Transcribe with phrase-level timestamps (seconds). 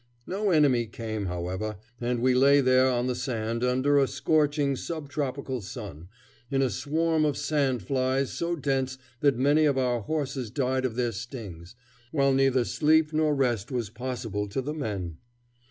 [0.25, 5.09] No enemy came, however, and we lay there on the sand, under a scorching sub
[5.09, 6.07] tropical sun,
[6.49, 10.95] in a swarm of sand flies so dense that many of our horses died of
[10.95, 11.75] their stings,
[12.11, 15.17] while neither sleep nor rest was possible to the men.